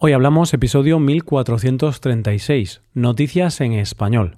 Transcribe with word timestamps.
Hoy 0.00 0.12
hablamos 0.12 0.54
episodio 0.54 1.00
1436, 1.00 2.82
Noticias 2.94 3.60
en 3.60 3.72
Español. 3.72 4.36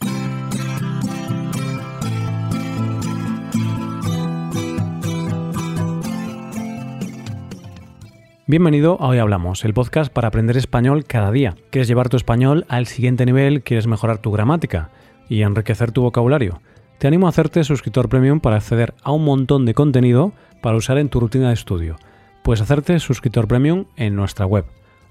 Bienvenido 8.46 8.96
a 9.02 9.08
Hoy 9.08 9.18
Hablamos, 9.18 9.66
el 9.66 9.74
podcast 9.74 10.10
para 10.10 10.28
aprender 10.28 10.56
español 10.56 11.04
cada 11.04 11.30
día. 11.30 11.56
¿Quieres 11.68 11.88
llevar 11.88 12.08
tu 12.08 12.16
español 12.16 12.64
al 12.70 12.86
siguiente 12.86 13.26
nivel? 13.26 13.62
¿Quieres 13.62 13.86
mejorar 13.86 14.16
tu 14.16 14.32
gramática 14.32 14.88
y 15.28 15.42
enriquecer 15.42 15.92
tu 15.92 16.00
vocabulario? 16.00 16.62
Te 16.96 17.06
animo 17.06 17.26
a 17.26 17.28
hacerte 17.28 17.64
suscriptor 17.64 18.08
premium 18.08 18.40
para 18.40 18.56
acceder 18.56 18.94
a 19.02 19.12
un 19.12 19.26
montón 19.26 19.66
de 19.66 19.74
contenido 19.74 20.32
para 20.62 20.78
usar 20.78 20.96
en 20.96 21.10
tu 21.10 21.20
rutina 21.20 21.48
de 21.48 21.54
estudio. 21.54 21.96
Puedes 22.42 22.62
hacerte 22.62 22.98
suscriptor 22.98 23.46
premium 23.46 23.84
en 23.96 24.16
nuestra 24.16 24.46
web 24.46 24.64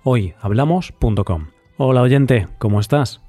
hoyhablamos.com. 0.03 1.47
Hola 1.77 2.01
oyente, 2.01 2.47
¿cómo 2.57 2.79
estás? 2.79 3.21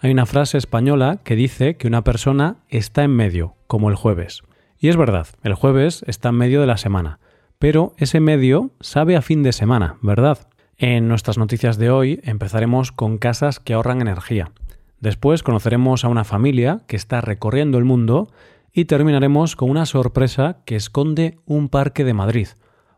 Hay 0.00 0.10
una 0.10 0.26
frase 0.26 0.58
española 0.58 1.20
que 1.24 1.36
dice 1.36 1.76
que 1.76 1.88
una 1.88 2.04
persona 2.04 2.58
está 2.68 3.02
en 3.04 3.10
medio, 3.10 3.56
como 3.66 3.90
el 3.90 3.96
jueves. 3.96 4.42
Y 4.78 4.88
es 4.88 4.96
verdad, 4.96 5.26
el 5.42 5.54
jueves 5.54 6.04
está 6.06 6.28
en 6.28 6.36
medio 6.36 6.60
de 6.60 6.66
la 6.66 6.76
semana, 6.76 7.18
pero 7.58 7.94
ese 7.96 8.20
medio 8.20 8.70
sabe 8.80 9.16
a 9.16 9.22
fin 9.22 9.42
de 9.42 9.52
semana, 9.52 9.96
¿verdad? 10.02 10.48
En 10.76 11.08
nuestras 11.08 11.38
noticias 11.38 11.78
de 11.78 11.90
hoy 11.90 12.20
empezaremos 12.22 12.92
con 12.92 13.18
casas 13.18 13.58
que 13.58 13.74
ahorran 13.74 14.00
energía. 14.00 14.52
Después 15.00 15.42
conoceremos 15.42 16.04
a 16.04 16.08
una 16.08 16.24
familia 16.24 16.82
que 16.86 16.96
está 16.96 17.20
recorriendo 17.20 17.78
el 17.78 17.84
mundo 17.84 18.30
y 18.72 18.84
terminaremos 18.84 19.56
con 19.56 19.70
una 19.70 19.86
sorpresa 19.86 20.62
que 20.64 20.76
esconde 20.76 21.38
un 21.46 21.68
parque 21.68 22.04
de 22.04 22.14
Madrid. 22.14 22.48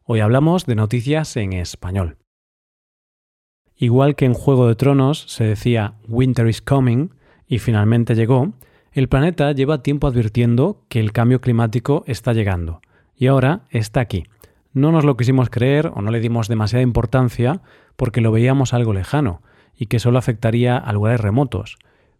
Hoy 0.04 0.20
hablamos 0.20 0.66
de 0.66 0.74
noticias 0.74 1.36
en 1.36 1.54
español. 1.54 2.18
Igual 3.82 4.14
que 4.14 4.26
en 4.26 4.34
Juego 4.34 4.68
de 4.68 4.74
Tronos 4.74 5.24
se 5.26 5.44
decía 5.44 5.94
Winter 6.06 6.46
is 6.46 6.60
coming 6.60 7.08
y 7.48 7.60
finalmente 7.60 8.14
llegó, 8.14 8.52
el 8.92 9.08
planeta 9.08 9.52
lleva 9.52 9.82
tiempo 9.82 10.06
advirtiendo 10.06 10.82
que 10.90 11.00
el 11.00 11.12
cambio 11.12 11.40
climático 11.40 12.04
está 12.06 12.34
llegando 12.34 12.82
y 13.16 13.28
ahora 13.28 13.62
está 13.70 14.00
aquí. 14.00 14.24
No 14.74 14.92
nos 14.92 15.06
lo 15.06 15.16
quisimos 15.16 15.48
creer 15.48 15.90
o 15.94 16.02
no 16.02 16.10
le 16.10 16.20
dimos 16.20 16.46
demasiada 16.46 16.82
importancia 16.82 17.62
porque 17.96 18.20
lo 18.20 18.30
veíamos 18.30 18.74
algo 18.74 18.92
lejano 18.92 19.40
y 19.74 19.86
que 19.86 19.98
solo 19.98 20.18
afectaría 20.18 20.76
a 20.76 20.92
lugares 20.92 21.22
remotos. 21.22 21.78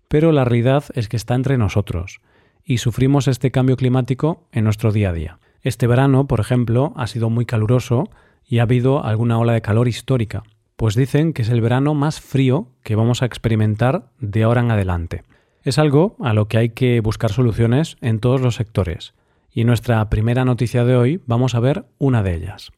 Pero 0.09 0.33
la 0.33 0.47
realidad 0.47 0.85
es 0.95 1.11
que 1.11 1.19
está 1.19 1.35
entre 1.35 1.59
nosotros 1.59 2.23
y 2.65 2.79
sufrimos 2.79 3.29
este 3.29 3.51
cambio 3.51 3.77
climático 3.77 4.49
en 4.53 4.65
nuestro 4.65 4.93
día 4.93 5.11
a 5.11 5.13
día. 5.13 5.39
Este 5.61 5.87
verano, 5.87 6.27
por 6.27 6.41
ejemplo, 6.41 6.95
ha 6.97 7.07
sido 7.07 7.29
muy 7.29 7.45
caluroso 7.45 8.09
y 8.49 8.61
ha 8.61 8.63
habido 8.63 9.05
alguna 9.05 9.39
ola 9.39 9.53
de 9.53 9.61
calor 9.61 9.89
histórica 9.89 10.43
pues 10.81 10.95
dicen 10.95 11.35
que 11.35 11.43
es 11.43 11.51
el 11.51 11.61
verano 11.61 11.93
más 11.93 12.23
frío 12.23 12.69
que 12.83 12.95
vamos 12.95 13.21
a 13.21 13.27
experimentar 13.27 14.09
de 14.19 14.45
ahora 14.45 14.63
en 14.63 14.71
adelante. 14.71 15.25
Es 15.63 15.79
algo 15.79 16.17
a 16.21 16.33
lo 16.33 16.49
que 16.49 16.57
hay 16.57 16.71
que 16.71 17.01
buscar 17.01 17.31
soluciones 17.31 17.99
en 18.01 18.19
todos 18.19 18.41
los 18.41 18.55
sectores, 18.55 19.13
y 19.53 19.61
en 19.61 19.67
nuestra 19.67 20.09
primera 20.09 20.47
noticia 20.47 20.87
de 20.87 20.97
hoy 20.97 21.21
vamos 21.27 21.55
a 21.55 21.61
ver 21.61 21.85
una 21.99 22.23
de 22.23 22.35
ellas. 22.35 22.71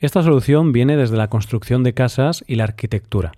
Esta 0.00 0.24
solución 0.24 0.72
viene 0.72 0.96
desde 0.96 1.16
la 1.16 1.30
construcción 1.30 1.84
de 1.84 1.94
casas 1.94 2.42
y 2.48 2.56
la 2.56 2.64
arquitectura, 2.64 3.30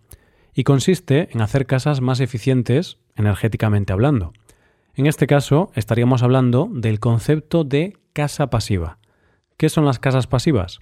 y 0.55 0.65
consiste 0.65 1.29
en 1.31 1.43
hacer 1.43 1.67
casas 1.67 2.01
más 2.01 2.21
eficientes 2.21 2.97
energéticamente 3.15 3.93
hablando. 3.93 4.33
En 4.95 5.05
este 5.05 5.27
caso 5.27 5.71
estaríamos 5.75 6.23
hablando 6.23 6.71
del 6.73 6.99
concepto 6.99 7.63
de 7.63 7.99
casa 8.15 8.49
pasiva. 8.49 8.97
¿Qué 9.59 9.69
son 9.69 9.85
las 9.85 9.99
casas 9.99 10.27
pasivas? 10.27 10.81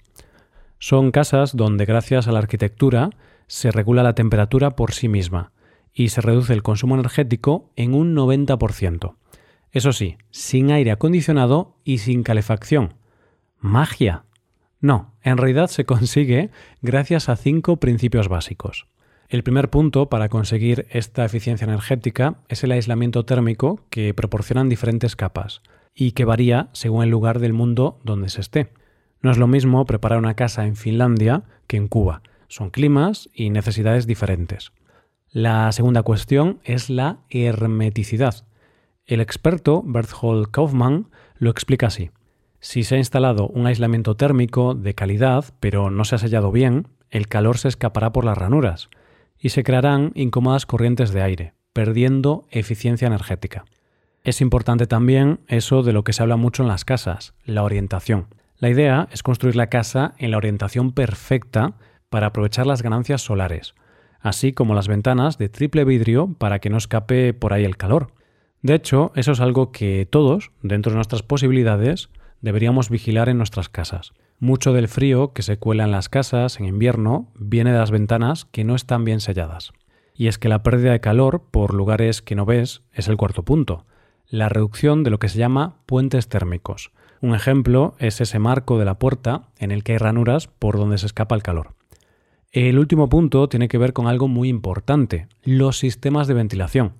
Son 0.83 1.11
casas 1.11 1.55
donde 1.55 1.85
gracias 1.85 2.27
a 2.27 2.31
la 2.31 2.39
arquitectura 2.39 3.11
se 3.45 3.69
regula 3.69 4.01
la 4.01 4.15
temperatura 4.15 4.71
por 4.71 4.93
sí 4.93 5.07
misma 5.07 5.51
y 5.93 6.09
se 6.09 6.21
reduce 6.21 6.53
el 6.53 6.63
consumo 6.63 6.95
energético 6.95 7.69
en 7.75 7.93
un 7.93 8.15
90%. 8.15 9.13
Eso 9.71 9.93
sí, 9.93 10.17
sin 10.31 10.71
aire 10.71 10.89
acondicionado 10.89 11.75
y 11.83 11.99
sin 11.99 12.23
calefacción. 12.23 12.95
¿Magia? 13.59 14.23
No, 14.79 15.13
en 15.21 15.37
realidad 15.37 15.67
se 15.67 15.85
consigue 15.85 16.49
gracias 16.81 17.29
a 17.29 17.35
cinco 17.35 17.77
principios 17.77 18.27
básicos. 18.27 18.87
El 19.29 19.43
primer 19.43 19.69
punto 19.69 20.09
para 20.09 20.29
conseguir 20.29 20.87
esta 20.89 21.23
eficiencia 21.23 21.65
energética 21.65 22.39
es 22.49 22.63
el 22.63 22.71
aislamiento 22.71 23.23
térmico 23.23 23.85
que 23.91 24.15
proporcionan 24.15 24.67
diferentes 24.67 25.15
capas 25.15 25.61
y 25.93 26.13
que 26.13 26.25
varía 26.25 26.69
según 26.73 27.03
el 27.03 27.11
lugar 27.11 27.37
del 27.37 27.53
mundo 27.53 27.99
donde 28.03 28.29
se 28.29 28.41
esté. 28.41 28.80
No 29.21 29.31
es 29.31 29.37
lo 29.37 29.47
mismo 29.47 29.85
preparar 29.85 30.17
una 30.17 30.33
casa 30.33 30.65
en 30.65 30.75
Finlandia 30.75 31.43
que 31.67 31.77
en 31.77 31.87
Cuba. 31.87 32.21
Son 32.47 32.69
climas 32.69 33.29
y 33.33 33.49
necesidades 33.51 34.07
diferentes. 34.07 34.71
La 35.29 35.71
segunda 35.71 36.03
cuestión 36.03 36.59
es 36.63 36.89
la 36.89 37.19
hermeticidad. 37.29 38.45
El 39.05 39.21
experto 39.21 39.83
Berthold 39.85 40.49
Kaufmann 40.49 41.07
lo 41.37 41.49
explica 41.51 41.87
así. 41.87 42.11
Si 42.59 42.83
se 42.83 42.95
ha 42.95 42.97
instalado 42.97 43.47
un 43.47 43.67
aislamiento 43.67 44.15
térmico 44.15 44.75
de 44.75 44.93
calidad, 44.95 45.45
pero 45.59 45.89
no 45.89 46.03
se 46.03 46.15
ha 46.15 46.17
sellado 46.17 46.51
bien, 46.51 46.87
el 47.09 47.27
calor 47.27 47.57
se 47.57 47.67
escapará 47.67 48.11
por 48.11 48.25
las 48.25 48.37
ranuras 48.37 48.89
y 49.39 49.49
se 49.49 49.63
crearán 49.63 50.11
incómodas 50.15 50.65
corrientes 50.65 51.11
de 51.11 51.21
aire, 51.21 51.53
perdiendo 51.73 52.45
eficiencia 52.51 53.07
energética. 53.07 53.65
Es 54.23 54.41
importante 54.41 54.85
también 54.85 55.39
eso 55.47 55.81
de 55.81 55.93
lo 55.93 56.03
que 56.03 56.13
se 56.13 56.21
habla 56.21 56.37
mucho 56.37 56.63
en 56.63 56.69
las 56.69 56.85
casas, 56.85 57.33
la 57.43 57.63
orientación. 57.63 58.27
La 58.61 58.69
idea 58.69 59.07
es 59.11 59.23
construir 59.23 59.55
la 59.55 59.71
casa 59.71 60.13
en 60.19 60.29
la 60.29 60.37
orientación 60.37 60.91
perfecta 60.91 61.73
para 62.11 62.27
aprovechar 62.27 62.67
las 62.67 62.83
ganancias 62.83 63.23
solares, 63.23 63.73
así 64.19 64.53
como 64.53 64.75
las 64.75 64.87
ventanas 64.87 65.39
de 65.39 65.49
triple 65.49 65.83
vidrio 65.83 66.35
para 66.37 66.59
que 66.59 66.69
no 66.69 66.77
escape 66.77 67.33
por 67.33 67.53
ahí 67.53 67.65
el 67.65 67.75
calor. 67.75 68.13
De 68.61 68.75
hecho, 68.75 69.13
eso 69.15 69.31
es 69.31 69.39
algo 69.39 69.71
que 69.71 70.07
todos, 70.07 70.51
dentro 70.61 70.91
de 70.91 70.97
nuestras 70.97 71.23
posibilidades, 71.23 72.09
deberíamos 72.41 72.91
vigilar 72.91 73.29
en 73.29 73.39
nuestras 73.39 73.67
casas. 73.67 74.13
Mucho 74.37 74.73
del 74.73 74.87
frío 74.87 75.33
que 75.33 75.41
se 75.41 75.57
cuela 75.57 75.85
en 75.85 75.91
las 75.91 76.07
casas 76.07 76.59
en 76.59 76.67
invierno 76.67 77.31
viene 77.33 77.71
de 77.71 77.79
las 77.79 77.89
ventanas 77.89 78.45
que 78.45 78.63
no 78.63 78.75
están 78.75 79.05
bien 79.05 79.21
selladas. 79.21 79.73
Y 80.13 80.27
es 80.27 80.37
que 80.37 80.49
la 80.49 80.61
pérdida 80.61 80.91
de 80.91 81.01
calor 81.01 81.47
por 81.49 81.73
lugares 81.73 82.21
que 82.21 82.35
no 82.35 82.45
ves 82.45 82.83
es 82.93 83.07
el 83.07 83.17
cuarto 83.17 83.41
punto, 83.41 83.87
la 84.27 84.49
reducción 84.49 85.01
de 85.01 85.09
lo 85.09 85.17
que 85.17 85.29
se 85.29 85.39
llama 85.39 85.77
puentes 85.87 86.29
térmicos, 86.29 86.91
un 87.21 87.35
ejemplo 87.35 87.95
es 87.99 88.19
ese 88.19 88.39
marco 88.39 88.79
de 88.79 88.85
la 88.85 88.99
puerta 88.99 89.43
en 89.59 89.71
el 89.71 89.83
que 89.83 89.93
hay 89.93 89.97
ranuras 89.99 90.47
por 90.47 90.77
donde 90.77 90.97
se 90.97 91.05
escapa 91.05 91.35
el 91.35 91.43
calor. 91.43 91.75
El 92.51 92.79
último 92.79 93.07
punto 93.07 93.47
tiene 93.47 93.67
que 93.67 93.77
ver 93.77 93.93
con 93.93 94.07
algo 94.07 94.27
muy 94.27 94.49
importante, 94.49 95.27
los 95.43 95.77
sistemas 95.77 96.27
de 96.27 96.33
ventilación. 96.33 96.95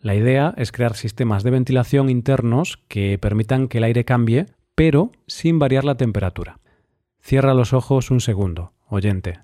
La 0.00 0.14
idea 0.14 0.54
es 0.56 0.72
crear 0.72 0.94
sistemas 0.94 1.42
de 1.42 1.50
ventilación 1.50 2.08
internos 2.08 2.78
que 2.88 3.18
permitan 3.18 3.68
que 3.68 3.78
el 3.78 3.84
aire 3.84 4.04
cambie, 4.04 4.46
pero 4.74 5.10
sin 5.26 5.58
variar 5.58 5.84
la 5.84 5.96
temperatura. 5.96 6.60
Cierra 7.20 7.52
los 7.52 7.72
ojos 7.72 8.10
un 8.10 8.20
segundo, 8.20 8.72
oyente. 8.88 9.40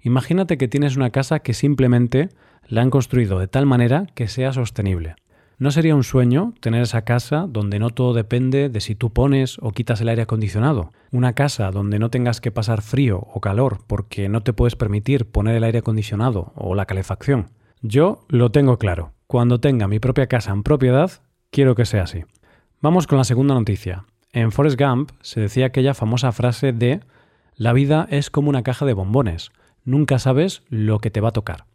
Imagínate 0.00 0.58
que 0.58 0.68
tienes 0.68 0.96
una 0.96 1.10
casa 1.10 1.40
que 1.40 1.54
simplemente 1.54 2.28
la 2.66 2.82
han 2.82 2.90
construido 2.90 3.38
de 3.38 3.48
tal 3.48 3.66
manera 3.66 4.06
que 4.14 4.28
sea 4.28 4.52
sostenible. 4.52 5.16
¿No 5.62 5.70
sería 5.70 5.94
un 5.94 6.02
sueño 6.02 6.54
tener 6.58 6.82
esa 6.82 7.02
casa 7.02 7.46
donde 7.48 7.78
no 7.78 7.90
todo 7.90 8.14
depende 8.14 8.68
de 8.68 8.80
si 8.80 8.96
tú 8.96 9.10
pones 9.10 9.58
o 9.62 9.70
quitas 9.70 10.00
el 10.00 10.08
aire 10.08 10.22
acondicionado? 10.22 10.90
Una 11.12 11.34
casa 11.34 11.70
donde 11.70 12.00
no 12.00 12.10
tengas 12.10 12.40
que 12.40 12.50
pasar 12.50 12.82
frío 12.82 13.28
o 13.32 13.40
calor 13.40 13.78
porque 13.86 14.28
no 14.28 14.42
te 14.42 14.52
puedes 14.52 14.74
permitir 14.74 15.24
poner 15.24 15.54
el 15.54 15.62
aire 15.62 15.78
acondicionado 15.78 16.52
o 16.56 16.74
la 16.74 16.86
calefacción. 16.86 17.50
Yo 17.80 18.24
lo 18.26 18.50
tengo 18.50 18.76
claro. 18.76 19.12
Cuando 19.28 19.60
tenga 19.60 19.86
mi 19.86 20.00
propia 20.00 20.26
casa 20.26 20.50
en 20.50 20.64
propiedad, 20.64 21.12
quiero 21.50 21.76
que 21.76 21.86
sea 21.86 22.02
así. 22.02 22.24
Vamos 22.80 23.06
con 23.06 23.18
la 23.18 23.24
segunda 23.24 23.54
noticia. 23.54 24.04
En 24.32 24.50
Forrest 24.50 24.80
Gump 24.80 25.12
se 25.20 25.42
decía 25.42 25.66
aquella 25.66 25.94
famosa 25.94 26.32
frase 26.32 26.72
de 26.72 27.02
La 27.54 27.72
vida 27.72 28.08
es 28.10 28.30
como 28.30 28.48
una 28.48 28.64
caja 28.64 28.84
de 28.84 28.94
bombones. 28.94 29.52
Nunca 29.84 30.18
sabes 30.18 30.64
lo 30.70 30.98
que 30.98 31.12
te 31.12 31.20
va 31.20 31.28
a 31.28 31.32
tocar. 31.32 31.66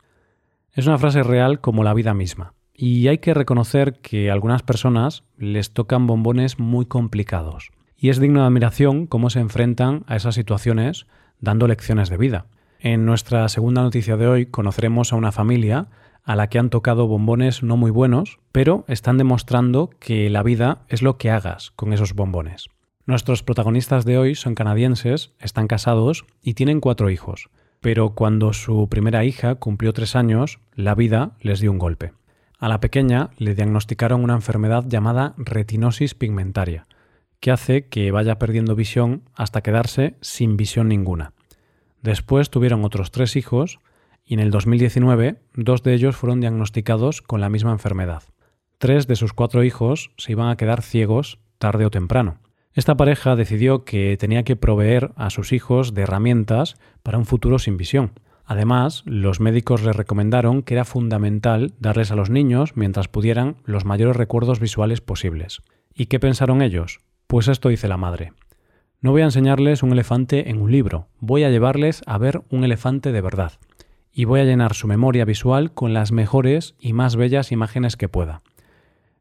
Es 0.74 0.88
una 0.88 0.98
frase 0.98 1.24
real 1.24 1.62
como 1.62 1.86
la 1.86 1.94
vida 1.94 2.14
misma. 2.14 2.52
Y 2.80 3.08
hay 3.08 3.18
que 3.18 3.34
reconocer 3.34 3.94
que 4.02 4.30
a 4.30 4.34
algunas 4.34 4.62
personas 4.62 5.24
les 5.36 5.74
tocan 5.74 6.06
bombones 6.06 6.60
muy 6.60 6.86
complicados. 6.86 7.72
Y 7.98 8.10
es 8.10 8.20
digno 8.20 8.42
de 8.42 8.46
admiración 8.46 9.08
cómo 9.08 9.32
se 9.32 9.40
enfrentan 9.40 10.04
a 10.06 10.16
esas 10.16 10.36
situaciones 10.36 11.08
dando 11.40 11.68
lecciones 11.68 12.10
de 12.10 12.18
vida. 12.18 12.46
En 12.80 13.08
nuestra 13.08 13.50
segunda 13.50 13.82
noticia 13.82 14.16
de 14.16 14.28
hoy 14.28 14.46
conoceremos 14.46 15.12
a 15.12 15.16
una 15.16 15.32
familia 15.32 15.88
a 16.24 16.36
la 16.36 16.50
que 16.50 16.60
han 16.60 16.70
tocado 16.70 17.08
bombones 17.08 17.64
no 17.64 17.78
muy 17.78 17.90
buenos, 17.90 18.38
pero 18.52 18.86
están 18.88 19.18
demostrando 19.18 19.90
que 20.00 20.30
la 20.30 20.44
vida 20.44 20.84
es 20.88 21.02
lo 21.02 21.18
que 21.18 21.32
hagas 21.32 21.72
con 21.72 21.94
esos 21.94 22.14
bombones. 22.14 22.68
Nuestros 23.08 23.42
protagonistas 23.42 24.06
de 24.06 24.20
hoy 24.20 24.36
son 24.36 24.54
canadienses, 24.54 25.32
están 25.40 25.66
casados 25.66 26.26
y 26.44 26.54
tienen 26.54 26.80
cuatro 26.80 27.10
hijos, 27.10 27.50
pero 27.82 28.12
cuando 28.12 28.54
su 28.54 28.88
primera 28.88 29.26
hija 29.26 29.56
cumplió 29.56 29.94
tres 29.94 30.16
años, 30.16 30.60
la 30.76 30.94
vida 30.94 31.32
les 31.42 31.60
dio 31.60 31.72
un 31.72 31.80
golpe. 31.80 32.12
A 32.60 32.70
la 32.70 32.80
pequeña 32.80 33.30
le 33.38 33.54
diagnosticaron 33.54 34.24
una 34.24 34.34
enfermedad 34.34 34.84
llamada 34.88 35.36
retinosis 35.38 36.16
pigmentaria, 36.16 36.88
que 37.40 37.52
hace 37.52 37.88
que 37.88 38.10
vaya 38.12 38.40
perdiendo 38.40 38.76
visión 38.76 39.22
hasta 39.36 39.62
quedarse 39.62 40.16
sin 40.22 40.58
visión 40.58 40.88
ninguna. 40.88 41.34
Después 42.02 42.50
tuvieron 42.50 42.84
otros 42.84 43.12
tres 43.12 43.36
hijos 43.36 43.80
y 44.26 44.34
en 44.34 44.40
el 44.40 44.50
2019 44.50 45.40
dos 45.54 45.84
de 45.84 45.94
ellos 45.94 46.16
fueron 46.16 46.42
diagnosticados 46.42 47.22
con 47.22 47.42
la 47.42 47.50
misma 47.50 47.72
enfermedad. 47.72 48.24
Tres 48.80 49.06
de 49.06 49.16
sus 49.16 49.34
cuatro 49.34 49.64
hijos 49.64 50.12
se 50.18 50.32
iban 50.32 50.50
a 50.50 50.58
quedar 50.58 50.82
ciegos 50.82 51.40
tarde 51.60 51.86
o 51.86 51.92
temprano. 51.92 52.40
Esta 52.74 52.98
pareja 52.98 53.36
decidió 53.36 53.86
que 53.86 54.18
tenía 54.18 54.44
que 54.44 54.56
proveer 54.56 55.12
a 55.16 55.30
sus 55.30 55.54
hijos 55.54 55.94
de 55.94 56.04
herramientas 56.04 56.76
para 57.04 57.18
un 57.18 57.26
futuro 57.26 57.58
sin 57.60 57.78
visión. 57.78 58.14
Además, 58.50 59.04
los 59.06 59.42
médicos 59.42 59.84
les 59.84 59.94
recomendaron 59.94 60.64
que 60.64 60.74
era 60.74 60.86
fundamental 60.86 61.74
darles 61.80 62.12
a 62.12 62.16
los 62.16 62.30
niños, 62.30 62.78
mientras 62.78 63.10
pudieran, 63.10 63.58
los 63.66 63.84
mayores 63.84 64.16
recuerdos 64.16 64.62
visuales 64.62 65.02
posibles. 65.02 65.62
¿Y 65.94 66.06
qué 66.06 66.18
pensaron 66.22 66.62
ellos? 66.62 67.02
Pues 67.28 67.50
esto 67.50 67.68
dice 67.68 67.90
la 67.90 67.98
madre. 67.98 68.32
No 69.02 69.12
voy 69.12 69.22
a 69.22 69.26
enseñarles 69.26 69.84
un 69.84 69.92
elefante 69.92 70.50
en 70.50 70.62
un 70.62 70.72
libro, 70.72 71.08
voy 71.20 71.44
a 71.44 71.50
llevarles 71.50 72.02
a 72.06 72.18
ver 72.18 72.42
un 72.50 72.64
elefante 72.64 73.12
de 73.12 73.20
verdad. 73.20 73.52
Y 74.14 74.24
voy 74.24 74.40
a 74.40 74.46
llenar 74.46 74.76
su 74.76 74.88
memoria 74.88 75.26
visual 75.26 75.74
con 75.74 75.94
las 75.94 76.14
mejores 76.14 76.76
y 76.80 76.94
más 76.94 77.18
bellas 77.18 77.52
imágenes 77.52 77.98
que 77.98 78.08
pueda. 78.08 78.44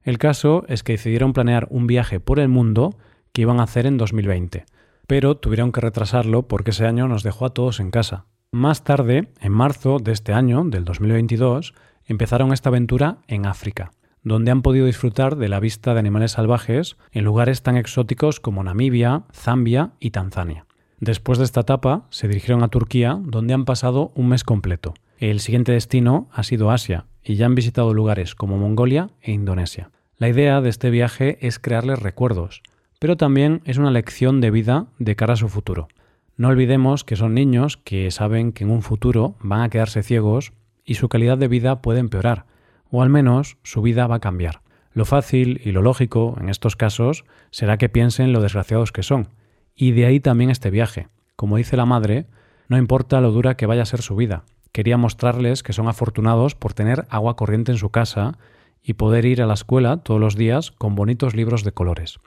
El 0.04 0.18
caso 0.18 0.64
es 0.68 0.84
que 0.84 0.92
decidieron 0.92 1.32
planear 1.32 1.66
un 1.68 1.88
viaje 1.88 2.20
por 2.20 2.38
el 2.38 2.48
mundo 2.48 2.96
que 3.32 3.42
iban 3.42 3.58
a 3.58 3.64
hacer 3.64 3.86
en 3.86 3.98
2020, 3.98 4.66
pero 5.08 5.36
tuvieron 5.36 5.72
que 5.72 5.80
retrasarlo 5.80 6.46
porque 6.46 6.70
ese 6.70 6.86
año 6.86 7.08
nos 7.08 7.24
dejó 7.24 7.44
a 7.44 7.50
todos 7.50 7.80
en 7.80 7.90
casa. 7.90 8.26
Más 8.52 8.84
tarde, 8.84 9.28
en 9.40 9.52
marzo 9.52 9.98
de 9.98 10.12
este 10.12 10.32
año, 10.32 10.64
del 10.64 10.84
2022, 10.84 11.74
empezaron 12.06 12.52
esta 12.52 12.70
aventura 12.70 13.18
en 13.26 13.44
África, 13.44 13.90
donde 14.22 14.50
han 14.50 14.62
podido 14.62 14.86
disfrutar 14.86 15.36
de 15.36 15.48
la 15.48 15.60
vista 15.60 15.92
de 15.92 16.00
animales 16.00 16.32
salvajes 16.32 16.96
en 17.12 17.24
lugares 17.24 17.62
tan 17.62 17.76
exóticos 17.76 18.40
como 18.40 18.64
Namibia, 18.64 19.24
Zambia 19.32 19.90
y 20.00 20.10
Tanzania. 20.10 20.64
Después 21.00 21.38
de 21.38 21.44
esta 21.44 21.60
etapa, 21.60 22.06
se 22.10 22.28
dirigieron 22.28 22.62
a 22.62 22.68
Turquía, 22.68 23.18
donde 23.20 23.52
han 23.52 23.66
pasado 23.66 24.12
un 24.14 24.28
mes 24.28 24.42
completo. 24.42 24.94
El 25.18 25.40
siguiente 25.40 25.72
destino 25.72 26.28
ha 26.32 26.42
sido 26.42 26.70
Asia, 26.70 27.04
y 27.22 27.34
ya 27.34 27.46
han 27.46 27.54
visitado 27.54 27.92
lugares 27.92 28.34
como 28.34 28.56
Mongolia 28.56 29.10
e 29.20 29.32
Indonesia. 29.32 29.90
La 30.16 30.28
idea 30.28 30.62
de 30.62 30.70
este 30.70 30.88
viaje 30.88 31.36
es 31.46 31.58
crearles 31.58 31.98
recuerdos, 31.98 32.62
pero 32.98 33.16
también 33.16 33.60
es 33.64 33.76
una 33.76 33.90
lección 33.90 34.40
de 34.40 34.50
vida 34.50 34.86
de 34.98 35.16
cara 35.16 35.34
a 35.34 35.36
su 35.36 35.48
futuro. 35.48 35.88
No 36.36 36.48
olvidemos 36.48 37.02
que 37.02 37.16
son 37.16 37.32
niños 37.32 37.78
que 37.78 38.10
saben 38.10 38.52
que 38.52 38.64
en 38.64 38.70
un 38.70 38.82
futuro 38.82 39.36
van 39.40 39.62
a 39.62 39.70
quedarse 39.70 40.02
ciegos 40.02 40.52
y 40.84 40.96
su 40.96 41.08
calidad 41.08 41.38
de 41.38 41.48
vida 41.48 41.80
puede 41.80 41.98
empeorar, 41.98 42.44
o 42.90 43.02
al 43.02 43.08
menos 43.08 43.56
su 43.62 43.80
vida 43.80 44.06
va 44.06 44.16
a 44.16 44.20
cambiar. 44.20 44.60
Lo 44.92 45.06
fácil 45.06 45.62
y 45.64 45.72
lo 45.72 45.80
lógico 45.80 46.36
en 46.38 46.50
estos 46.50 46.76
casos 46.76 47.24
será 47.50 47.78
que 47.78 47.88
piensen 47.88 48.34
lo 48.34 48.42
desgraciados 48.42 48.92
que 48.92 49.02
son, 49.02 49.28
y 49.74 49.92
de 49.92 50.04
ahí 50.04 50.20
también 50.20 50.50
este 50.50 50.70
viaje. 50.70 51.08
Como 51.36 51.56
dice 51.56 51.76
la 51.78 51.86
madre, 51.86 52.26
no 52.68 52.76
importa 52.76 53.22
lo 53.22 53.30
dura 53.30 53.56
que 53.56 53.66
vaya 53.66 53.82
a 53.82 53.86
ser 53.86 54.02
su 54.02 54.14
vida, 54.14 54.44
quería 54.72 54.98
mostrarles 54.98 55.62
que 55.62 55.72
son 55.72 55.88
afortunados 55.88 56.54
por 56.54 56.74
tener 56.74 57.06
agua 57.08 57.36
corriente 57.36 57.72
en 57.72 57.78
su 57.78 57.88
casa 57.88 58.36
y 58.82 58.92
poder 58.92 59.24
ir 59.24 59.40
a 59.40 59.46
la 59.46 59.54
escuela 59.54 59.96
todos 59.96 60.20
los 60.20 60.36
días 60.36 60.70
con 60.70 60.96
bonitos 60.96 61.34
libros 61.34 61.64
de 61.64 61.72
colores. 61.72 62.20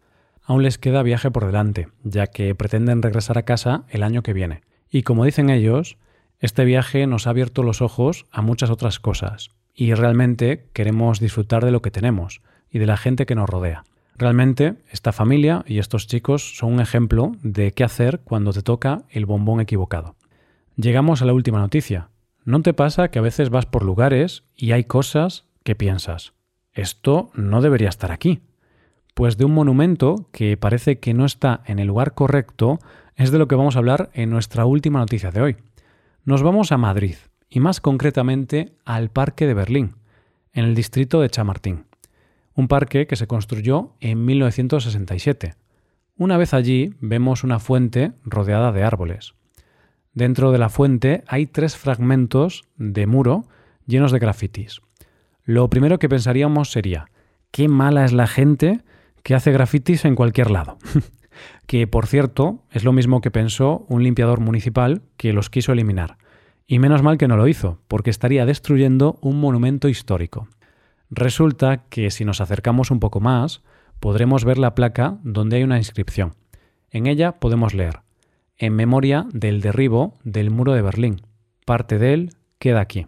Aún 0.49 0.63
les 0.63 0.79
queda 0.79 1.03
viaje 1.03 1.29
por 1.29 1.45
delante, 1.45 1.89
ya 2.01 2.25
que 2.25 2.55
pretenden 2.55 3.03
regresar 3.03 3.37
a 3.37 3.43
casa 3.43 3.83
el 3.87 4.01
año 4.01 4.23
que 4.23 4.33
viene. 4.33 4.61
Y 4.89 5.03
como 5.03 5.23
dicen 5.23 5.51
ellos, 5.51 5.99
este 6.39 6.65
viaje 6.65 7.05
nos 7.05 7.27
ha 7.27 7.29
abierto 7.29 7.61
los 7.61 7.83
ojos 7.83 8.25
a 8.31 8.41
muchas 8.41 8.71
otras 8.71 8.99
cosas, 8.99 9.51
y 9.75 9.93
realmente 9.93 10.65
queremos 10.73 11.19
disfrutar 11.19 11.63
de 11.63 11.69
lo 11.69 11.83
que 11.83 11.91
tenemos 11.91 12.41
y 12.71 12.79
de 12.79 12.87
la 12.87 12.97
gente 12.97 13.27
que 13.27 13.35
nos 13.35 13.47
rodea. 13.47 13.83
Realmente, 14.15 14.73
esta 14.89 15.11
familia 15.11 15.63
y 15.67 15.77
estos 15.77 16.07
chicos 16.07 16.57
son 16.57 16.73
un 16.73 16.79
ejemplo 16.79 17.33
de 17.43 17.73
qué 17.73 17.83
hacer 17.83 18.21
cuando 18.21 18.51
te 18.51 18.63
toca 18.63 19.03
el 19.11 19.27
bombón 19.27 19.61
equivocado. 19.61 20.15
Llegamos 20.77 21.21
a 21.21 21.25
la 21.25 21.33
última 21.33 21.59
noticia. 21.59 22.09
¿No 22.43 22.63
te 22.63 22.73
pasa 22.73 23.11
que 23.11 23.19
a 23.19 23.21
veces 23.21 23.51
vas 23.51 23.67
por 23.67 23.85
lugares 23.85 24.45
y 24.55 24.71
hay 24.71 24.85
cosas 24.85 25.45
que 25.63 25.75
piensas? 25.75 26.33
esto 26.73 27.31
no 27.33 27.61
debería 27.61 27.89
estar 27.89 28.11
aquí. 28.11 28.41
Pues 29.19 29.35
de 29.35 29.43
un 29.43 29.53
monumento 29.53 30.29
que 30.31 30.55
parece 30.55 30.99
que 30.99 31.13
no 31.13 31.25
está 31.25 31.61
en 31.65 31.79
el 31.79 31.89
lugar 31.89 32.13
correcto 32.13 32.79
es 33.17 33.31
de 33.31 33.37
lo 33.37 33.49
que 33.49 33.55
vamos 33.55 33.75
a 33.75 33.79
hablar 33.79 34.09
en 34.13 34.29
nuestra 34.29 34.63
última 34.63 34.99
noticia 34.99 35.29
de 35.29 35.41
hoy. 35.41 35.57
Nos 36.23 36.41
vamos 36.41 36.71
a 36.71 36.77
Madrid, 36.77 37.15
y 37.49 37.59
más 37.59 37.81
concretamente 37.81 38.71
al 38.85 39.09
Parque 39.09 39.45
de 39.45 39.53
Berlín, 39.53 39.95
en 40.53 40.63
el 40.63 40.73
distrito 40.73 41.19
de 41.19 41.29
Chamartín. 41.29 41.83
Un 42.53 42.69
parque 42.69 43.07
que 43.07 43.17
se 43.17 43.27
construyó 43.27 43.91
en 43.99 44.23
1967. 44.23 45.55
Una 46.15 46.37
vez 46.37 46.53
allí 46.53 46.93
vemos 47.01 47.43
una 47.43 47.59
fuente 47.59 48.13
rodeada 48.23 48.71
de 48.71 48.83
árboles. 48.83 49.33
Dentro 50.13 50.53
de 50.53 50.59
la 50.59 50.69
fuente 50.69 51.25
hay 51.27 51.45
tres 51.45 51.75
fragmentos 51.75 52.63
de 52.77 53.05
muro 53.05 53.43
llenos 53.85 54.13
de 54.13 54.19
grafitis 54.19 54.79
lo 55.43 55.67
primero 55.67 55.97
que 55.97 56.07
pensaríamos 56.07 56.71
sería, 56.71 57.07
qué 57.49 57.67
mala 57.67 58.05
es 58.05 58.13
la 58.13 58.27
gente 58.27 58.81
que 59.23 59.35
hace 59.35 59.51
grafitis 59.51 60.05
en 60.05 60.15
cualquier 60.15 60.51
lado. 60.51 60.77
que, 61.67 61.87
por 61.87 62.07
cierto, 62.07 62.63
es 62.71 62.83
lo 62.83 62.93
mismo 62.93 63.21
que 63.21 63.31
pensó 63.31 63.85
un 63.87 64.03
limpiador 64.03 64.39
municipal 64.39 65.01
que 65.17 65.33
los 65.33 65.49
quiso 65.49 65.71
eliminar. 65.71 66.17
Y 66.67 66.79
menos 66.79 67.01
mal 67.01 67.17
que 67.17 67.27
no 67.27 67.37
lo 67.37 67.47
hizo, 67.47 67.79
porque 67.87 68.09
estaría 68.09 68.45
destruyendo 68.45 69.17
un 69.21 69.39
monumento 69.39 69.87
histórico. 69.87 70.47
Resulta 71.09 71.85
que 71.89 72.11
si 72.11 72.25
nos 72.25 72.41
acercamos 72.41 72.91
un 72.91 72.99
poco 72.99 73.19
más, 73.19 73.63
podremos 73.99 74.45
ver 74.45 74.57
la 74.57 74.75
placa 74.75 75.17
donde 75.23 75.57
hay 75.57 75.63
una 75.63 75.77
inscripción. 75.77 76.35
En 76.91 77.07
ella 77.07 77.39
podemos 77.39 77.73
leer, 77.73 78.01
en 78.57 78.75
memoria 78.75 79.27
del 79.33 79.61
derribo 79.61 80.17
del 80.23 80.51
muro 80.51 80.73
de 80.73 80.81
Berlín. 80.81 81.21
Parte 81.65 81.97
de 81.97 82.13
él 82.13 82.29
queda 82.59 82.81
aquí. 82.81 83.07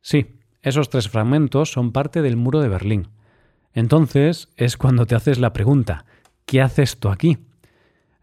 Sí, 0.00 0.36
esos 0.62 0.90
tres 0.90 1.08
fragmentos 1.08 1.72
son 1.72 1.92
parte 1.92 2.22
del 2.22 2.36
muro 2.36 2.60
de 2.60 2.68
Berlín. 2.68 3.08
Entonces 3.74 4.48
es 4.56 4.76
cuando 4.76 5.06
te 5.06 5.14
haces 5.14 5.38
la 5.38 5.52
pregunta, 5.52 6.04
¿qué 6.46 6.60
hace 6.60 6.82
esto 6.82 7.10
aquí? 7.10 7.38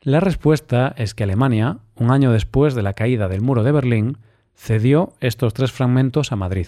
La 0.02 0.20
respuesta 0.20 0.94
es 0.98 1.14
que 1.14 1.24
Alemania, 1.24 1.80
un 1.96 2.12
año 2.12 2.32
después 2.32 2.76
de 2.76 2.84
la 2.84 2.94
caída 2.94 3.28
del 3.28 3.42
muro 3.42 3.64
de 3.64 3.72
Berlín, 3.72 4.18
cedió 4.56 5.14
estos 5.20 5.54
tres 5.54 5.72
fragmentos 5.72 6.32
a 6.32 6.36
Madrid. 6.36 6.68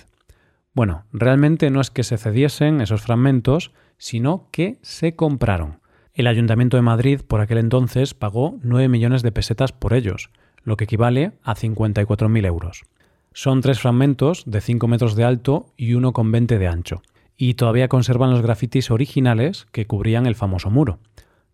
Bueno, 0.73 1.05
realmente 1.11 1.69
no 1.69 1.81
es 1.81 1.91
que 1.91 2.03
se 2.03 2.17
cediesen 2.17 2.81
esos 2.81 3.01
fragmentos, 3.01 3.71
sino 3.97 4.47
que 4.51 4.79
se 4.81 5.15
compraron. 5.15 5.79
El 6.13 6.27
Ayuntamiento 6.27 6.77
de 6.77 6.83
Madrid 6.83 7.21
por 7.25 7.39
aquel 7.39 7.57
entonces 7.57 8.13
pagó 8.13 8.57
9 8.63 8.89
millones 8.89 9.21
de 9.21 9.31
pesetas 9.31 9.71
por 9.71 9.93
ellos, 9.93 10.29
lo 10.63 10.75
que 10.75 10.85
equivale 10.85 11.33
a 11.43 11.55
54.000 11.55 12.45
euros. 12.45 12.83
Son 13.33 13.61
tres 13.61 13.79
fragmentos 13.79 14.43
de 14.45 14.59
5 14.59 14.87
metros 14.87 15.15
de 15.15 15.23
alto 15.23 15.67
y 15.77 15.93
1,20 15.93 16.57
de 16.57 16.67
ancho, 16.67 17.01
y 17.41 17.55
todavía 17.55 17.87
conservan 17.87 18.29
los 18.29 18.43
grafitis 18.43 18.91
originales 18.91 19.65
que 19.71 19.87
cubrían 19.87 20.27
el 20.27 20.35
famoso 20.35 20.69
muro. 20.69 20.99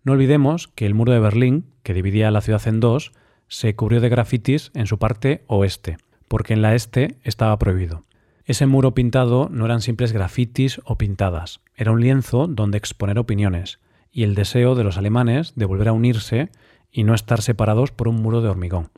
No 0.04 0.12
olvidemos 0.12 0.68
que 0.68 0.86
el 0.86 0.94
muro 0.94 1.14
de 1.14 1.22
Berlín, 1.22 1.64
que 1.82 1.94
dividía 1.94 2.30
la 2.30 2.42
ciudad 2.42 2.68
en 2.68 2.82
dos, 2.82 3.14
se 3.48 3.74
cubrió 3.74 4.02
de 4.02 4.10
grafitis 4.10 4.70
en 4.74 4.86
su 4.86 5.00
parte 5.00 5.46
oeste, 5.48 5.96
porque 6.28 6.52
en 6.52 6.62
la 6.62 6.76
este 6.76 7.16
estaba 7.24 7.58
prohibido. 7.58 8.04
Ese 8.44 8.66
muro 8.66 8.94
pintado 8.94 9.48
no 9.50 9.64
eran 9.64 9.80
simples 9.80 10.12
grafitis 10.12 10.82
o 10.84 10.98
pintadas, 10.98 11.62
era 11.74 11.94
un 11.94 12.02
lienzo 12.02 12.48
donde 12.48 12.78
exponer 12.78 13.18
opiniones, 13.18 13.80
y 14.12 14.24
el 14.24 14.36
deseo 14.36 14.76
de 14.76 14.84
los 14.84 14.98
alemanes 14.98 15.54
de 15.56 15.64
volver 15.64 15.88
a 15.88 15.94
unirse 15.94 16.50
y 16.92 17.06
no 17.06 17.14
estar 17.14 17.42
separados 17.42 17.92
por 17.92 18.10
un 18.10 18.18
muro 18.18 18.42
de 18.42 18.50
hormigón. 18.50 18.90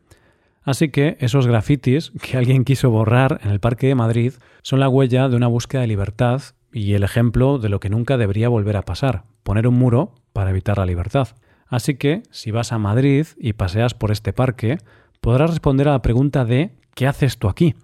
Así 0.63 0.89
que 0.89 1.17
esos 1.19 1.46
grafitis 1.46 2.12
que 2.19 2.36
alguien 2.36 2.65
quiso 2.65 2.89
borrar 2.89 3.39
en 3.43 3.51
el 3.51 3.60
Parque 3.60 3.86
de 3.86 3.96
Madrid 3.96 4.34
son 4.63 4.79
la 4.79 4.89
huella 4.89 5.29
de 5.29 5.36
una 5.36 5.46
búsqueda 5.46 5.81
de 5.81 5.88
libertad 5.88 6.41
y 6.72 6.94
el 6.94 7.04
ejemplo 7.04 7.58
de 7.58 7.70
lo 7.70 7.80
que 7.80 7.90
nunca 7.90 8.18
debería 8.18 8.50
volver 8.50 8.78
a 8.78 8.84
pasar, 8.84 9.24
poner 9.44 9.68
un 9.68 9.76
muro 9.76 10.16
para 10.34 10.52
evitar 10.52 10.78
la 10.78 10.86
libertad. 10.86 11.30
Así 11.68 11.96
que, 11.96 12.24
si 12.32 12.52
vas 12.52 12.72
a 12.72 12.80
Madrid 12.80 13.28
y 13.38 13.54
paseas 13.54 13.94
por 13.94 14.12
este 14.12 14.34
parque, 14.34 14.80
podrás 15.22 15.52
responder 15.52 15.88
a 15.88 15.92
la 15.92 16.02
pregunta 16.02 16.46
de 16.46 16.72
¿qué 16.96 17.08
haces 17.08 17.38
tú 17.38 17.48
aquí? 17.48 17.76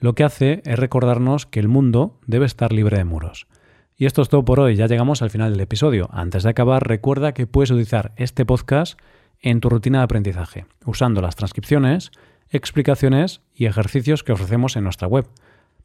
Lo 0.00 0.14
que 0.14 0.24
hace 0.24 0.62
es 0.64 0.78
recordarnos 0.78 1.46
que 1.46 1.60
el 1.60 1.68
mundo 1.68 2.18
debe 2.26 2.46
estar 2.46 2.72
libre 2.72 2.98
de 2.98 3.04
muros. 3.04 3.46
Y 3.96 4.06
esto 4.06 4.22
es 4.22 4.28
todo 4.28 4.44
por 4.44 4.58
hoy, 4.58 4.74
ya 4.74 4.88
llegamos 4.88 5.22
al 5.22 5.30
final 5.30 5.52
del 5.52 5.60
episodio. 5.60 6.08
Antes 6.12 6.42
de 6.42 6.50
acabar, 6.50 6.88
recuerda 6.88 7.34
que 7.34 7.46
puedes 7.46 7.70
utilizar 7.70 8.12
este 8.16 8.44
podcast 8.44 8.98
en 9.40 9.60
tu 9.60 9.68
rutina 9.68 9.98
de 9.98 10.04
aprendizaje, 10.04 10.66
usando 10.84 11.20
las 11.20 11.36
transcripciones, 11.36 12.10
explicaciones 12.50 13.42
y 13.54 13.66
ejercicios 13.66 14.24
que 14.24 14.32
ofrecemos 14.32 14.76
en 14.76 14.84
nuestra 14.84 15.06
web. 15.06 15.28